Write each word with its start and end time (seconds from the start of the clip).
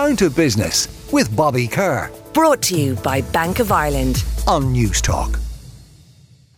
Down 0.00 0.16
to 0.16 0.30
Business 0.30 0.88
with 1.12 1.36
Bobby 1.36 1.68
Kerr. 1.68 2.10
Brought 2.32 2.62
to 2.62 2.74
you 2.74 2.94
by 2.94 3.20
Bank 3.20 3.58
of 3.58 3.70
Ireland 3.70 4.24
on 4.46 4.74
Newstalk. 4.74 5.38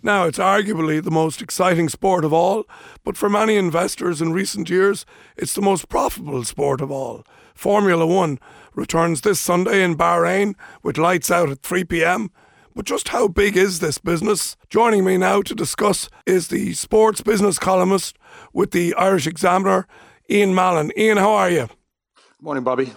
Now, 0.00 0.26
it's 0.26 0.38
arguably 0.38 1.02
the 1.02 1.10
most 1.10 1.42
exciting 1.42 1.88
sport 1.88 2.24
of 2.24 2.32
all, 2.32 2.62
but 3.02 3.16
for 3.16 3.28
many 3.28 3.56
investors 3.56 4.22
in 4.22 4.32
recent 4.32 4.70
years, 4.70 5.04
it's 5.36 5.54
the 5.54 5.60
most 5.60 5.88
profitable 5.88 6.44
sport 6.44 6.80
of 6.80 6.92
all. 6.92 7.24
Formula 7.52 8.06
One 8.06 8.38
returns 8.76 9.22
this 9.22 9.40
Sunday 9.40 9.82
in 9.82 9.96
Bahrain 9.96 10.54
with 10.84 10.96
lights 10.96 11.28
out 11.28 11.50
at 11.50 11.62
3 11.62 11.82
pm. 11.82 12.30
But 12.76 12.84
just 12.84 13.08
how 13.08 13.26
big 13.26 13.56
is 13.56 13.80
this 13.80 13.98
business? 13.98 14.56
Joining 14.70 15.04
me 15.04 15.16
now 15.16 15.42
to 15.42 15.54
discuss 15.56 16.08
is 16.26 16.46
the 16.46 16.74
sports 16.74 17.22
business 17.22 17.58
columnist 17.58 18.16
with 18.52 18.70
the 18.70 18.94
Irish 18.94 19.26
Examiner, 19.26 19.88
Ian 20.30 20.54
Mallon. 20.54 20.92
Ian, 20.96 21.16
how 21.16 21.32
are 21.32 21.50
you? 21.50 21.68
Morning, 22.40 22.62
Bobby. 22.62 22.92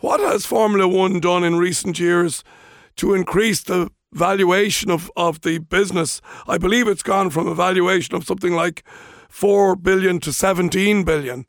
What 0.00 0.20
has 0.20 0.46
Formula 0.46 0.86
One 0.86 1.18
done 1.18 1.42
in 1.42 1.56
recent 1.56 1.98
years 1.98 2.44
to 2.96 3.14
increase 3.14 3.64
the 3.64 3.90
valuation 4.12 4.92
of, 4.92 5.10
of 5.16 5.40
the 5.40 5.58
business? 5.58 6.20
I 6.46 6.56
believe 6.56 6.86
it's 6.86 7.02
gone 7.02 7.30
from 7.30 7.48
a 7.48 7.54
valuation 7.54 8.14
of 8.14 8.24
something 8.24 8.52
like 8.52 8.84
4 9.28 9.74
billion 9.74 10.20
to 10.20 10.32
17 10.32 11.02
billion. 11.02 11.46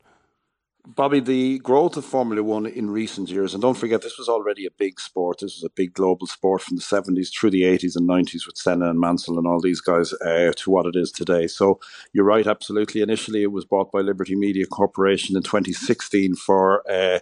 Bobby, 0.95 1.19
the 1.19 1.59
growth 1.59 1.97
of 1.97 2.05
Formula 2.05 2.41
One 2.41 2.65
in 2.65 2.89
recent 2.89 3.29
years, 3.29 3.53
and 3.53 3.61
don't 3.61 3.77
forget, 3.77 4.01
this 4.01 4.17
was 4.17 4.27
already 4.27 4.65
a 4.65 4.71
big 4.71 4.99
sport. 4.99 5.39
This 5.39 5.55
was 5.55 5.63
a 5.63 5.69
big 5.75 5.93
global 5.93 6.25
sport 6.25 6.63
from 6.63 6.77
the 6.77 6.81
70s 6.81 7.31
through 7.31 7.51
the 7.51 7.61
80s 7.61 7.95
and 7.95 8.09
90s 8.09 8.47
with 8.47 8.57
Senna 8.57 8.89
and 8.89 8.99
Mansell 8.99 9.37
and 9.37 9.45
all 9.45 9.61
these 9.61 9.81
guys 9.81 10.13
uh, 10.13 10.51
to 10.55 10.71
what 10.71 10.87
it 10.87 10.95
is 10.95 11.11
today. 11.11 11.45
So 11.45 11.79
you're 12.11 12.25
right, 12.25 12.47
absolutely. 12.47 13.01
Initially, 13.01 13.43
it 13.43 13.51
was 13.51 13.65
bought 13.65 13.91
by 13.91 13.99
Liberty 13.99 14.35
Media 14.35 14.65
Corporation 14.65 15.37
in 15.37 15.43
2016 15.43 16.35
for 16.35 16.83
uh, 16.89 17.19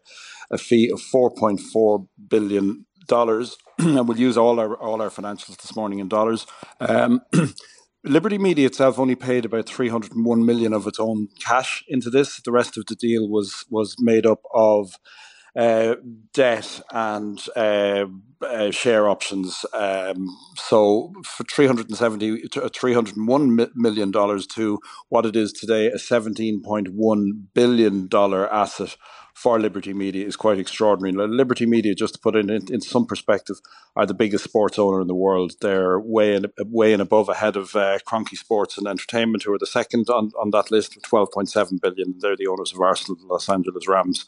a 0.50 0.58
fee 0.58 0.90
of 0.90 1.02
4.4 1.02 2.08
billion 2.30 2.86
dollars, 3.08 3.58
and 3.80 4.08
we'll 4.08 4.20
use 4.20 4.38
all 4.38 4.60
our 4.60 4.76
all 4.76 5.02
our 5.02 5.10
financials 5.10 5.58
this 5.58 5.76
morning 5.76 6.00
in 6.00 6.08
dollars. 6.08 6.46
Um, 6.80 7.22
Liberty 8.08 8.38
Media 8.38 8.68
itself 8.68 9.00
only 9.00 9.16
paid 9.16 9.46
about 9.46 9.68
301 9.68 10.46
million 10.46 10.74
of 10.74 10.88
its 10.88 11.00
own 11.00 11.28
cash 11.40 11.84
into 11.88 12.10
this. 12.10 12.42
The 12.42 12.52
rest 12.52 12.78
of 12.78 12.86
the 12.86 12.96
deal 12.96 13.28
was 13.30 13.66
was 13.70 13.96
made 14.00 14.26
up 14.26 14.42
of 14.54 14.98
uh, 15.56 15.96
debt 16.34 16.82
and 16.92 17.44
uh, 17.56 18.06
uh, 18.42 18.72
share 18.72 19.10
options. 19.10 19.66
Um, 19.74 20.28
so 20.56 21.12
for 21.26 21.44
370 21.44 22.48
to 22.50 22.70
301 22.70 23.68
million 23.76 24.12
dollars 24.12 24.46
to 24.48 24.80
what 25.10 25.26
it 25.26 25.36
is 25.36 25.52
today, 25.52 25.88
a 25.88 25.98
17.1 25.98 27.30
billion 27.54 28.08
dollar 28.08 28.52
asset 28.54 28.96
for 29.38 29.60
Liberty 29.60 29.94
Media 29.94 30.26
is 30.26 30.36
quite 30.36 30.58
extraordinary. 30.58 31.14
Liberty 31.28 31.68
Media, 31.68 31.94
just 31.94 32.16
to 32.16 32.20
put 32.20 32.36
it 32.36 32.50
in, 32.50 32.74
in 32.74 32.82
some 32.82 33.06
perspective, 33.06 33.58
are 33.96 34.08
the 34.08 34.16
biggest 34.16 34.44
sports 34.44 34.80
owner 34.80 35.00
in 35.00 35.06
the 35.06 35.14
world. 35.14 35.54
They're 35.62 36.00
way 36.00 36.34
in, 36.34 36.48
way 36.58 36.92
and 36.92 37.04
above 37.04 37.30
ahead 37.30 37.56
of 37.56 37.76
uh, 37.76 38.00
Kroenke 38.00 38.36
Sports 38.36 38.80
and 38.80 38.88
Entertainment, 38.88 39.44
who 39.44 39.54
are 39.54 39.60
the 39.60 39.68
second 39.68 40.10
on, 40.10 40.32
on 40.42 40.50
that 40.52 40.72
list 40.72 40.96
with 40.96 41.06
12.7 41.06 41.80
billion. 41.80 42.16
They're 42.18 42.36
the 42.36 42.48
owners 42.48 42.74
of 42.74 42.80
Arsenal, 42.80 43.16
the 43.16 43.28
Los 43.32 43.48
Angeles 43.48 43.88
Rams, 43.88 44.26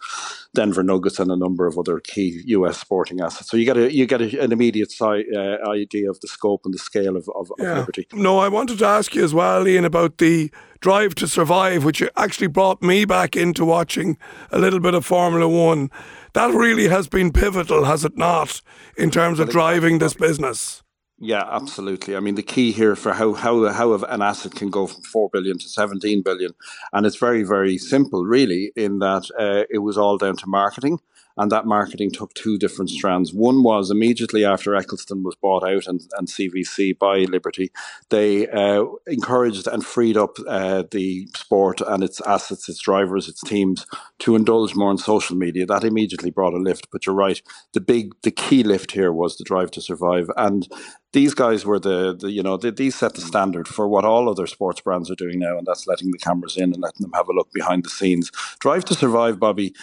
Denver 0.53 0.83
Nuggets, 0.83 1.19
and 1.19 1.31
a 1.31 1.35
number 1.35 1.65
of 1.65 1.79
other 1.79 1.99
key 1.99 2.43
US 2.45 2.77
sporting 2.77 3.19
assets. 3.19 3.49
So 3.49 3.57
you 3.57 3.65
get 3.65 3.77
a 3.77 3.91
you 3.91 4.05
get 4.05 4.21
a, 4.21 4.39
an 4.43 4.51
immediate 4.51 4.91
si- 4.91 5.25
uh, 5.35 5.67
idea 5.67 6.11
of 6.11 6.19
the 6.19 6.27
scope 6.27 6.61
and 6.65 6.73
the 6.73 6.77
scale 6.77 7.17
of, 7.17 7.27
of, 7.33 7.51
yeah. 7.57 7.71
of 7.71 7.77
Liberty. 7.79 8.05
No, 8.13 8.37
I 8.37 8.47
wanted 8.47 8.77
to 8.77 8.85
ask 8.85 9.15
you 9.15 9.23
as 9.23 9.33
well, 9.33 9.67
Ian, 9.67 9.85
about 9.85 10.19
the 10.19 10.51
Drive 10.79 11.15
to 11.15 11.27
Survive, 11.27 11.83
which 11.83 12.01
actually 12.15 12.47
brought 12.47 12.81
me 12.81 13.05
back 13.05 13.35
into 13.35 13.65
watching 13.65 14.17
a 14.51 14.59
little 14.59 14.79
bit 14.79 14.93
of 14.93 15.05
Formula 15.05 15.47
One. 15.47 15.89
That 16.33 16.53
really 16.53 16.87
has 16.87 17.07
been 17.07 17.31
pivotal, 17.31 17.85
has 17.85 18.05
it 18.05 18.17
not, 18.17 18.61
in 18.97 19.11
terms 19.11 19.39
of 19.39 19.49
driving 19.49 19.99
this 19.99 20.13
business? 20.13 20.83
Yeah, 21.21 21.43
absolutely. 21.51 22.15
I 22.15 22.21
mean, 22.21 22.35
the 22.35 22.43
key 22.43 22.71
here 22.71 22.95
for 22.95 23.11
how 23.11 23.33
how 23.33 23.67
how 23.73 23.93
an 23.93 24.21
asset 24.21 24.55
can 24.55 24.69
go 24.69 24.87
from 24.87 25.01
four 25.01 25.29
billion 25.33 25.57
to 25.57 25.67
seventeen 25.67 26.23
billion, 26.23 26.53
and 26.93 27.05
it's 27.05 27.17
very 27.17 27.43
very 27.43 27.77
simple, 27.77 28.25
really, 28.25 28.71
in 28.77 28.99
that 28.99 29.29
uh, 29.37 29.65
it 29.69 29.79
was 29.79 29.97
all 29.97 30.17
down 30.17 30.37
to 30.37 30.47
marketing 30.47 30.99
and 31.39 31.53
that 31.53 31.65
marketing 31.65 32.11
took 32.11 32.33
two 32.33 32.57
different 32.57 32.89
strands. 32.89 33.33
One 33.33 33.63
was 33.63 33.89
immediately 33.89 34.43
after 34.43 34.71
Ecclestone 34.71 35.23
was 35.23 35.35
bought 35.35 35.63
out 35.63 35.87
and, 35.87 36.01
and 36.17 36.27
CVC 36.27 36.99
by 36.99 37.19
Liberty, 37.19 37.71
they 38.09 38.49
uh, 38.49 38.83
encouraged 39.07 39.65
and 39.65 39.85
freed 39.85 40.17
up 40.17 40.35
uh, 40.45 40.83
the 40.91 41.27
sport 41.37 41.79
and 41.79 42.03
its 42.03 42.19
assets, 42.21 42.67
its 42.67 42.81
drivers, 42.81 43.29
its 43.29 43.39
teams 43.41 43.87
to 44.19 44.35
indulge 44.35 44.75
more 44.75 44.91
in 44.91 44.97
social 44.97 45.37
media. 45.37 45.65
That 45.65 45.85
immediately 45.85 46.29
brought 46.29 46.53
a 46.53 46.57
lift. 46.57 46.89
But 46.91 47.05
you're 47.05 47.15
right, 47.15 47.41
the 47.73 47.81
big, 47.81 48.11
the 48.23 48.31
key 48.31 48.61
lift 48.61 48.91
here 48.91 49.13
was 49.13 49.37
the 49.37 49.45
drive 49.45 49.71
to 49.71 49.81
survive, 49.81 50.29
and 50.35 50.67
these 51.13 51.33
guys 51.33 51.65
were 51.65 51.79
the, 51.79 52.15
the 52.15 52.31
you 52.31 52.43
know 52.43 52.57
the, 52.57 52.71
these 52.71 52.95
set 52.95 53.13
the 53.13 53.21
standard 53.21 53.67
for 53.67 53.87
what 53.87 54.03
all 54.03 54.29
other 54.29 54.45
sports 54.45 54.81
brands 54.81 55.09
are 55.09 55.15
doing 55.15 55.39
now, 55.39 55.57
and 55.57 55.65
that's 55.65 55.87
letting 55.87 56.11
the 56.11 56.17
cameras 56.17 56.57
in 56.57 56.73
and 56.73 56.81
letting 56.81 57.01
them 57.01 57.13
have 57.13 57.29
a 57.29 57.33
look 57.33 57.51
behind 57.53 57.85
the 57.85 57.89
scenes. 57.89 58.29
Drive 58.59 58.83
to 58.85 58.93
Survive, 58.93 59.39
Bobby 59.39 59.73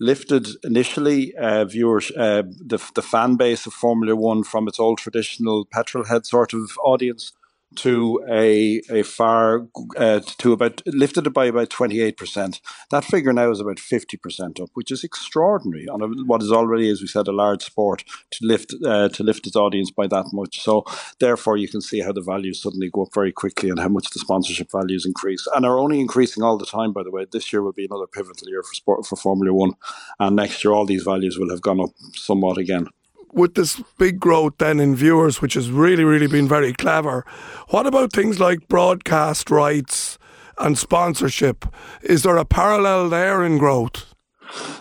lifted 0.00 0.48
initially 0.64 1.34
uh, 1.36 1.64
viewers 1.64 2.10
uh, 2.12 2.42
the 2.44 2.78
the 2.94 3.02
fan 3.02 3.36
base 3.36 3.66
of 3.66 3.72
Formula 3.72 4.16
One 4.16 4.42
from 4.44 4.68
its 4.68 4.80
old 4.80 4.98
traditional 4.98 5.64
petrol 5.64 6.04
head 6.04 6.26
sort 6.26 6.52
of 6.52 6.70
audience 6.82 7.32
to 7.76 8.24
a 8.30 8.80
a 8.90 9.02
far 9.02 9.68
uh, 9.96 10.20
to 10.38 10.52
about 10.52 10.82
lifted 10.86 11.26
it 11.26 11.32
by 11.32 11.46
about 11.46 11.70
twenty 11.70 12.00
eight 12.00 12.16
percent. 12.16 12.60
That 12.90 13.04
figure 13.04 13.32
now 13.32 13.50
is 13.50 13.60
about 13.60 13.78
fifty 13.78 14.16
percent 14.16 14.60
up, 14.60 14.70
which 14.74 14.90
is 14.90 15.04
extraordinary 15.04 15.88
on 15.88 16.02
a, 16.02 16.08
what 16.24 16.42
is 16.42 16.52
already, 16.52 16.88
as 16.90 17.00
we 17.00 17.06
said, 17.06 17.28
a 17.28 17.32
large 17.32 17.64
sport 17.64 18.04
to 18.32 18.46
lift 18.46 18.74
uh, 18.86 19.08
to 19.10 19.22
lift 19.22 19.46
its 19.46 19.56
audience 19.56 19.90
by 19.90 20.06
that 20.06 20.26
much. 20.32 20.60
So 20.62 20.84
therefore, 21.20 21.56
you 21.56 21.68
can 21.68 21.80
see 21.80 22.00
how 22.00 22.12
the 22.12 22.20
values 22.20 22.62
suddenly 22.62 22.90
go 22.90 23.02
up 23.02 23.14
very 23.14 23.32
quickly 23.32 23.70
and 23.70 23.78
how 23.78 23.88
much 23.88 24.10
the 24.10 24.20
sponsorship 24.20 24.70
values 24.70 25.06
increase 25.06 25.46
and 25.54 25.64
are 25.66 25.78
only 25.78 26.00
increasing 26.00 26.42
all 26.42 26.58
the 26.58 26.66
time. 26.66 26.92
By 26.92 27.02
the 27.02 27.10
way, 27.10 27.26
this 27.30 27.52
year 27.52 27.62
will 27.62 27.72
be 27.72 27.86
another 27.86 28.06
pivotal 28.06 28.48
year 28.48 28.62
for 28.62 28.74
sport 28.74 29.06
for 29.06 29.16
Formula 29.16 29.52
One, 29.52 29.72
and 30.18 30.36
next 30.36 30.64
year 30.64 30.72
all 30.72 30.86
these 30.86 31.02
values 31.02 31.38
will 31.38 31.50
have 31.50 31.62
gone 31.62 31.80
up 31.80 31.90
somewhat 32.14 32.58
again 32.58 32.88
with 33.34 33.54
this 33.54 33.82
big 33.98 34.20
growth 34.20 34.54
then 34.58 34.80
in 34.80 34.94
viewers, 34.96 35.42
which 35.42 35.54
has 35.54 35.70
really, 35.70 36.04
really 36.04 36.26
been 36.26 36.48
very 36.48 36.72
clever, 36.72 37.24
what 37.68 37.86
about 37.86 38.12
things 38.12 38.38
like 38.40 38.68
broadcast 38.68 39.50
rights 39.50 40.18
and 40.58 40.78
sponsorship? 40.78 41.66
Is 42.02 42.22
there 42.22 42.36
a 42.36 42.44
parallel 42.44 43.08
there 43.08 43.44
in 43.44 43.58
growth? 43.58 44.03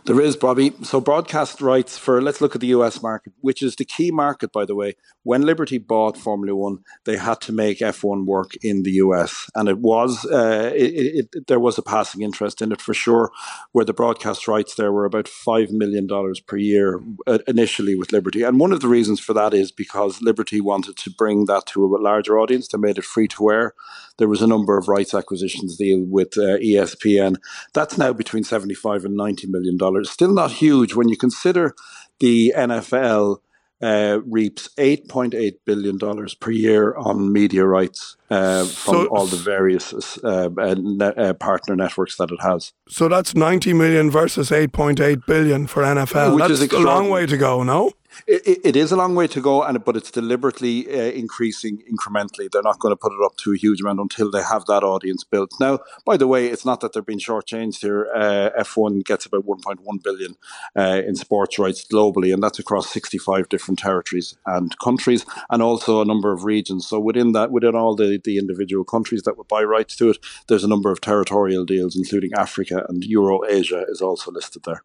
There 0.06 0.20
is, 0.20 0.36
Bobby. 0.36 0.74
So 0.82 1.00
broadcast 1.00 1.62
rights 1.62 1.98
for 1.98 2.22
let's 2.22 2.42
look 2.42 2.56
at 2.56 2.60
the 2.60 2.76
US 2.76 3.02
market, 3.02 3.32
which 3.40 3.62
is 3.62 3.78
the 3.78 3.86
key 3.86 4.12
market, 4.12 4.52
by 4.52 4.66
the 4.66 4.76
way. 4.76 4.96
When 5.24 5.44
Liberty 5.44 5.78
bought 5.78 6.18
Formula 6.18 6.54
One, 6.54 6.80
they 7.06 7.16
had 7.16 7.40
to 7.42 7.54
make 7.54 7.80
F1 7.80 8.26
work 8.26 8.52
in 8.62 8.84
the 8.84 8.92
US, 9.04 9.50
and 9.56 9.70
it 9.70 9.78
was 9.78 10.26
uh, 10.26 10.74
it, 10.76 11.30
it, 11.34 11.48
there 11.48 11.60
was 11.60 11.78
a 11.78 11.82
passing 11.82 12.22
interest 12.22 12.62
in 12.62 12.74
it 12.74 12.82
for 12.82 12.94
sure. 12.94 13.32
Where 13.72 13.86
the 13.86 13.94
broadcast 13.94 14.46
rights 14.46 14.76
there 14.76 14.92
were 14.92 15.06
about 15.06 15.30
five 15.30 15.72
million 15.72 16.06
dollars 16.06 16.42
per 16.42 16.58
year 16.58 17.02
uh, 17.26 17.40
initially 17.48 17.96
with 17.96 18.12
Liberty, 18.12 18.44
and 18.44 18.60
one 18.60 18.74
of 18.74 18.82
the 18.82 18.90
reasons 18.90 19.22
for 19.22 19.34
that 19.34 19.54
is 19.54 19.72
because 19.72 20.22
Liberty 20.22 20.60
wanted 20.60 20.98
to 20.98 21.12
bring 21.12 21.46
that 21.46 21.66
to 21.68 21.86
a 21.86 21.88
larger 21.96 22.38
audience. 22.38 22.68
They 22.68 22.78
made 22.78 22.98
it 22.98 23.06
free 23.06 23.30
to 23.30 23.52
air. 23.52 23.74
There 24.18 24.28
was 24.28 24.42
a 24.42 24.48
number 24.48 24.78
of 24.78 24.88
rights 24.88 25.14
acquisitions 25.14 25.78
deal 25.78 26.04
with 26.06 26.38
uh, 26.38 26.58
ESPN. 26.58 27.38
That's 27.74 27.98
now 27.98 28.14
between 28.14 28.44
seventy-five 28.44 29.06
and 29.06 29.16
ninety 29.16 29.48
million 29.48 29.78
dollars. 29.78 30.10
Still 30.10 30.34
not 30.34 30.52
huge 30.52 30.96
when 30.96 31.10
you 31.10 31.18
consider 31.18 31.76
the 32.20 32.54
NFL 32.56 33.40
uh, 33.84 34.22
reaps 34.26 34.70
$8.8 34.78 35.56
billion 35.66 36.00
per 36.40 36.52
year 36.52 36.96
on 36.96 37.34
media 37.34 37.66
rights 37.66 38.16
uh, 38.30 38.64
from 38.64 38.94
so, 38.94 39.08
all 39.08 39.26
the 39.26 39.36
various 39.36 40.18
uh, 40.24 40.50
uh 40.58 40.76
ne- 40.78 41.06
uh, 41.06 41.34
partner 41.34 41.76
networks 41.76 42.16
that 42.16 42.32
it 42.32 42.42
has. 42.42 42.72
So 42.88 43.10
that's 43.10 43.36
90 43.36 43.74
million 43.74 44.10
versus 44.10 44.52
8.8 44.52 45.26
billion 45.26 45.68
for 45.68 45.84
NFL. 45.84 46.36
Which 46.36 46.48
that's 46.48 46.62
is 46.62 46.72
a 46.72 46.80
long 46.80 47.10
way 47.10 47.26
to 47.26 47.36
go, 47.36 47.64
no? 47.64 47.92
It, 48.28 48.60
it 48.64 48.76
is 48.76 48.92
a 48.92 48.96
long 48.96 49.16
way 49.16 49.28
to 49.28 49.42
go, 49.42 49.64
and 49.64 49.84
but 49.84 49.96
it's 49.96 50.12
deliberately 50.12 50.88
uh, 50.88 51.12
increasing 51.12 51.84
incrementally. 51.92 52.50
They're 52.50 52.62
not 52.62 52.80
going 52.80 52.92
to 52.92 52.98
put 52.98 53.14
it 53.14 53.24
up 53.24 53.36
to 53.38 53.54
a 53.54 53.58
huge 53.58 53.82
amount 53.82 54.00
until 54.00 54.32
they 54.32 54.44
have 54.44 54.66
that 54.66 54.84
audience 54.84 55.24
built. 55.24 55.52
Now, 55.60 55.80
by 56.06 56.18
the 56.18 56.28
way, 56.28 56.48
it's 56.48 56.66
not 56.66 56.80
that 56.82 56.94
they're 56.94 57.02
being 57.02 57.20
shortchanged 57.20 57.82
here. 57.82 58.10
Uh, 58.16 58.50
F1 58.60 59.04
gets 59.06 59.26
about 59.26 59.46
1.1 59.46 60.04
billion 60.04 60.36
uh, 60.78 61.02
in 61.06 61.16
sports 61.16 61.60
rights 61.60 61.86
globally, 61.86 62.34
and 62.34 62.42
that's 62.42 62.60
across 62.60 62.92
65 62.92 63.50
different 63.50 63.80
territories 63.80 64.36
and 64.46 64.78
countries, 64.80 65.26
and 65.50 65.62
also 65.62 66.02
a 66.02 66.06
number 66.06 66.32
of 66.32 66.44
regions. 66.44 66.88
So 66.88 67.00
within 67.00 67.32
that, 67.34 67.52
within 67.52 67.76
all 67.76 67.96
the, 67.96 68.20
the 68.24 68.38
individual 68.38 68.84
countries 68.84 69.24
that 69.24 69.38
would 69.38 69.48
buy 69.48 69.64
rights 69.64 69.96
to 69.98 70.10
it, 70.10 70.18
there's 70.48 70.64
a 70.64 70.70
number 70.70 70.92
of 70.92 71.02
territorial 71.02 71.66
deals, 71.66 71.96
including 71.96 72.32
Africa 72.34 72.86
and 72.88 73.04
Euro 73.04 73.42
Asia 73.48 73.86
is 73.90 74.02
also 74.02 74.32
listed 74.32 74.64
there. 74.64 74.84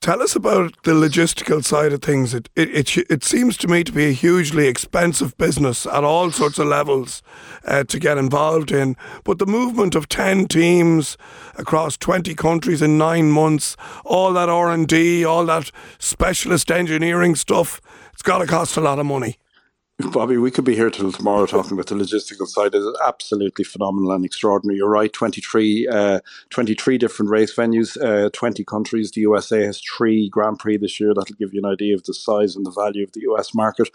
Tell 0.00 0.22
us 0.22 0.36
about 0.36 0.80
the 0.84 0.92
logistical 0.92 1.64
side 1.64 1.92
of 1.92 2.00
things. 2.00 2.32
It, 2.32 2.48
it, 2.54 2.96
it, 2.96 3.10
it, 3.10 3.24
seems 3.24 3.56
to 3.56 3.66
me 3.66 3.82
to 3.82 3.90
be 3.90 4.06
a 4.06 4.12
hugely 4.12 4.68
expensive 4.68 5.36
business 5.36 5.84
at 5.84 6.04
all 6.04 6.30
sorts 6.30 6.58
of 6.58 6.68
levels 6.68 7.22
uh, 7.64 7.82
to 7.84 7.98
get 7.98 8.16
involved 8.16 8.70
in. 8.70 8.96
But 9.24 9.38
the 9.38 9.46
movement 9.46 9.94
of 9.94 10.08
10 10.08 10.46
teams 10.46 11.16
across 11.56 11.96
20 11.96 12.34
countries 12.34 12.82
in 12.82 12.98
nine 12.98 13.30
months, 13.30 13.76
all 14.04 14.32
that 14.34 14.48
R&D, 14.48 15.24
all 15.24 15.46
that 15.46 15.72
specialist 15.98 16.70
engineering 16.70 17.34
stuff, 17.34 17.80
it's 18.12 18.22
got 18.22 18.38
to 18.38 18.46
cost 18.46 18.76
a 18.76 18.80
lot 18.80 18.98
of 19.00 19.06
money. 19.06 19.38
Bobby, 19.98 20.36
we 20.36 20.50
could 20.50 20.66
be 20.66 20.74
here 20.74 20.90
till 20.90 21.10
tomorrow 21.10 21.46
talking 21.46 21.72
about 21.72 21.86
the 21.86 21.94
logistical 21.94 22.46
side. 22.46 22.74
It's 22.74 22.98
absolutely 23.02 23.64
phenomenal 23.64 24.12
and 24.12 24.26
extraordinary. 24.26 24.76
You're 24.76 24.90
right, 24.90 25.10
23, 25.10 25.88
uh, 25.88 26.20
23 26.50 26.98
different 26.98 27.30
race 27.30 27.56
venues, 27.56 27.96
uh, 28.04 28.28
20 28.34 28.62
countries. 28.62 29.10
The 29.12 29.22
USA 29.22 29.64
has 29.64 29.80
three 29.80 30.28
Grand 30.28 30.58
Prix 30.58 30.76
this 30.76 31.00
year. 31.00 31.14
That'll 31.14 31.36
give 31.36 31.54
you 31.54 31.62
an 31.64 31.72
idea 31.72 31.94
of 31.94 32.04
the 32.04 32.12
size 32.12 32.54
and 32.54 32.66
the 32.66 32.72
value 32.72 33.04
of 33.04 33.12
the 33.12 33.22
US 33.22 33.54
market. 33.54 33.88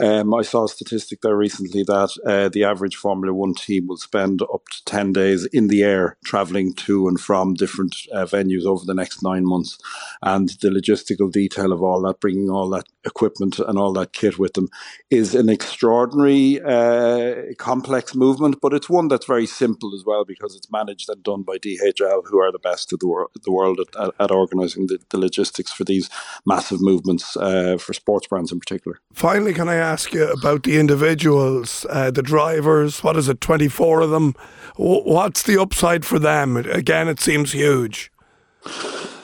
Um, 0.00 0.32
I 0.34 0.42
saw 0.42 0.66
a 0.66 0.68
statistic 0.68 1.22
there 1.22 1.36
recently 1.36 1.82
that 1.82 2.16
uh, 2.24 2.48
the 2.48 2.62
average 2.62 2.94
Formula 2.94 3.34
One 3.34 3.54
team 3.54 3.88
will 3.88 3.96
spend 3.96 4.42
up 4.42 4.68
to 4.68 4.84
10 4.84 5.12
days 5.12 5.46
in 5.46 5.66
the 5.66 5.82
air 5.82 6.16
traveling 6.24 6.74
to 6.74 7.08
and 7.08 7.20
from 7.20 7.54
different 7.54 7.96
uh, 8.12 8.24
venues 8.24 8.66
over 8.66 8.84
the 8.84 8.94
next 8.94 9.20
nine 9.24 9.44
months. 9.46 9.78
And 10.22 10.50
the 10.60 10.68
logistical 10.68 11.28
detail 11.32 11.72
of 11.72 11.82
all 11.82 12.02
that, 12.02 12.20
bringing 12.20 12.50
all 12.50 12.68
that 12.70 12.86
equipment 13.04 13.58
and 13.58 13.80
all 13.80 13.92
that 13.94 14.12
kit 14.12 14.38
with 14.38 14.52
them, 14.52 14.68
is 15.10 15.39
an 15.40 15.48
extraordinary, 15.48 16.60
uh, 16.62 17.54
complex 17.58 18.14
movement, 18.14 18.60
but 18.60 18.72
it's 18.72 18.88
one 18.88 19.08
that's 19.08 19.26
very 19.26 19.46
simple 19.46 19.92
as 19.94 20.04
well 20.04 20.24
because 20.24 20.54
it's 20.54 20.70
managed 20.70 21.08
and 21.08 21.22
done 21.22 21.42
by 21.42 21.56
DHL, 21.56 22.22
who 22.26 22.38
are 22.38 22.52
the 22.52 22.58
best 22.58 22.92
of 22.92 23.00
the, 23.00 23.08
wor- 23.08 23.30
the 23.42 23.50
world 23.50 23.80
at, 23.80 23.96
at, 23.96 24.14
at 24.20 24.30
organising 24.30 24.86
the, 24.86 24.98
the, 25.08 25.18
logistics 25.18 25.72
for 25.72 25.84
these 25.84 26.08
massive 26.46 26.80
movements 26.80 27.36
uh, 27.36 27.76
for 27.78 27.92
sports 27.92 28.26
brands 28.28 28.52
in 28.52 28.60
particular. 28.60 29.00
Finally, 29.12 29.54
can 29.54 29.68
I 29.68 29.76
ask 29.76 30.12
you 30.12 30.28
about 30.28 30.62
the 30.62 30.78
individuals, 30.78 31.84
uh, 31.90 32.10
the 32.10 32.22
drivers? 32.22 33.02
What 33.02 33.16
is 33.16 33.28
it, 33.28 33.40
24 33.40 34.02
of 34.02 34.10
them? 34.10 34.34
What's 34.76 35.42
the 35.42 35.60
upside 35.60 36.04
for 36.04 36.18
them? 36.18 36.56
Again, 36.56 37.08
it 37.08 37.20
seems 37.20 37.52
huge 37.52 38.12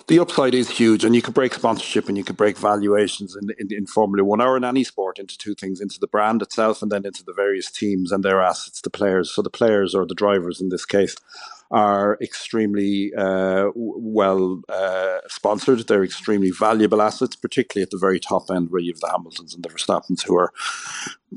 the 0.09 0.21
upside 0.21 0.55
is 0.55 0.71
huge, 0.71 1.05
and 1.05 1.17
you 1.17 1.23
could 1.23 1.35
break 1.35 1.55
sponsorship 1.55 2.09
and 2.09 2.17
you 2.17 2.23
could 2.23 2.37
break 2.37 2.57
valuations 2.57 3.35
in, 3.35 3.51
in, 3.59 3.73
in, 3.73 3.87
Formula 3.87 4.25
One 4.25 4.41
or 4.41 4.57
in 4.57 4.65
any 4.65 4.85
sport 4.85 5.19
into 5.19 5.37
two 5.37 5.55
things 5.55 5.81
into 5.81 5.99
the 5.99 6.07
brand 6.07 6.43
itself 6.43 6.81
and 6.81 6.93
then 6.93 7.05
into 7.05 7.25
the 7.25 7.33
various 7.33 7.71
teams 7.71 8.13
and 8.13 8.25
their 8.25 8.41
assets, 8.41 8.81
the 8.81 8.91
players. 8.91 9.33
So 9.33 9.43
the 9.43 9.51
players 9.51 9.95
or 9.95 10.07
the 10.07 10.15
drivers 10.15 10.61
in 10.61 10.69
this 10.69 10.87
case 10.87 11.17
are 11.73 12.17
extremely 12.21 13.13
uh, 13.15 13.71
well 13.75 14.63
uh, 14.69 15.19
sponsored. 15.27 15.89
They're 15.89 16.05
extremely 16.05 16.53
valuable 16.53 17.03
assets, 17.03 17.35
particularly 17.35 17.83
at 17.83 17.91
the 17.91 17.99
very 17.99 18.21
top 18.21 18.51
end 18.51 18.71
where 18.71 18.81
you 18.81 18.93
have 18.93 19.01
the 19.01 19.11
Hamiltons 19.11 19.55
and 19.55 19.65
the 19.65 19.69
Verstappens 19.69 20.23
who 20.23 20.37
are 20.37 20.53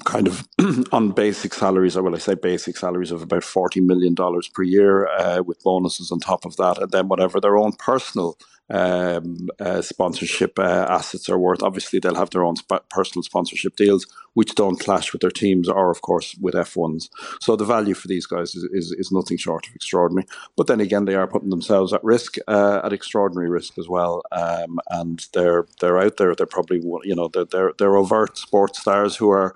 kind 0.05 0.27
of 0.27 0.47
on 0.91 1.11
basic 1.11 1.53
salaries, 1.53 1.97
or 1.97 2.03
will 2.03 2.15
I 2.15 2.19
say 2.19 2.35
basic 2.35 2.77
salaries 2.77 3.11
of 3.11 3.21
about 3.21 3.43
$40 3.43 3.85
million 3.85 4.15
per 4.15 4.63
year 4.63 5.07
uh, 5.07 5.41
with 5.43 5.63
bonuses 5.63 6.11
on 6.11 6.19
top 6.19 6.45
of 6.45 6.55
that. 6.57 6.81
And 6.81 6.91
then 6.91 7.07
whatever 7.07 7.39
their 7.39 7.57
own 7.57 7.73
personal 7.73 8.37
um, 8.71 9.49
uh, 9.59 9.81
sponsorship 9.81 10.59
uh, 10.59 10.85
assets 10.89 11.27
are 11.29 11.39
worth. 11.39 11.63
Obviously, 11.63 11.99
they'll 11.99 12.15
have 12.15 12.29
their 12.29 12.43
own 12.43 12.55
sp- 12.61 12.85
personal 12.89 13.23
sponsorship 13.23 13.75
deals, 13.75 14.05
which 14.33 14.55
don't 14.55 14.79
clash 14.79 15.11
with 15.11 15.21
their 15.21 15.31
teams 15.31 15.67
or, 15.67 15.89
of 15.89 16.01
course, 16.01 16.35
with 16.39 16.53
F1s. 16.53 17.09
So 17.41 17.55
the 17.55 17.65
value 17.65 17.95
for 17.95 18.07
these 18.07 18.25
guys 18.25 18.53
is, 18.55 18.63
is, 18.71 18.91
is 18.91 19.11
nothing 19.11 19.37
short 19.37 19.67
of 19.67 19.75
extraordinary. 19.75 20.27
But 20.55 20.67
then 20.67 20.79
again, 20.79 21.05
they 21.05 21.15
are 21.15 21.27
putting 21.27 21.49
themselves 21.49 21.93
at 21.93 22.03
risk, 22.03 22.35
uh, 22.47 22.81
at 22.83 22.93
extraordinary 22.93 23.49
risk 23.49 23.77
as 23.77 23.87
well. 23.87 24.21
Um, 24.31 24.79
and 24.89 25.25
they're 25.33 25.65
they're 25.81 25.99
out 25.99 26.17
there. 26.17 26.35
They're 26.35 26.45
probably 26.45 26.79
you 27.03 27.15
know 27.15 27.27
they're 27.27 27.45
they're, 27.45 27.73
they're 27.77 27.97
overt 27.97 28.37
sports 28.37 28.79
stars 28.81 29.15
who 29.15 29.31
are 29.31 29.55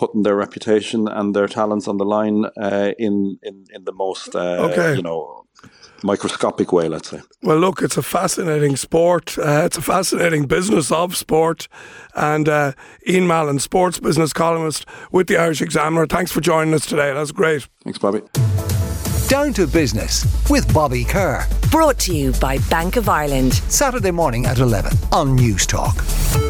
putting 0.00 0.22
their 0.22 0.34
reputation 0.34 1.06
and 1.06 1.36
their 1.36 1.46
talents 1.46 1.86
on 1.86 1.98
the 1.98 2.06
line 2.16 2.46
uh, 2.56 2.92
in, 2.98 3.38
in 3.42 3.66
in 3.74 3.84
the 3.84 3.92
most 3.92 4.34
uh, 4.34 4.70
okay. 4.70 4.96
you 4.96 5.02
know 5.02 5.44
microscopic 6.02 6.72
way, 6.72 6.88
let's 6.88 7.10
say. 7.10 7.20
Well, 7.42 7.58
look, 7.58 7.82
it's 7.82 7.98
a 7.98 8.02
fascinating 8.02 8.76
sport. 8.76 9.38
Uh, 9.38 9.62
it's 9.66 9.76
a 9.76 9.82
fascinating 9.82 10.46
business 10.46 10.90
of 10.90 11.14
sport. 11.14 11.68
And 12.14 12.48
uh, 12.48 12.72
Ian 13.06 13.26
Mallon, 13.26 13.58
sports 13.58 14.00
business 14.00 14.32
columnist 14.32 14.86
with 15.12 15.26
the 15.26 15.36
Irish 15.36 15.60
Examiner, 15.60 16.06
thanks 16.06 16.32
for 16.32 16.40
joining 16.40 16.72
us 16.72 16.86
today. 16.86 17.12
That's 17.12 17.32
great. 17.32 17.68
Thanks, 17.84 17.98
Bobby. 17.98 18.22
Down 19.28 19.52
to 19.52 19.66
Business 19.66 20.24
with 20.48 20.72
Bobby 20.72 21.04
Kerr. 21.04 21.46
Brought 21.70 21.98
to 22.00 22.16
you 22.16 22.32
by 22.40 22.56
Bank 22.70 22.96
of 22.96 23.08
Ireland. 23.08 23.52
Saturday 23.68 24.10
morning 24.10 24.46
at 24.46 24.58
11 24.58 24.92
on 25.12 25.38
Newstalk. 25.38 26.49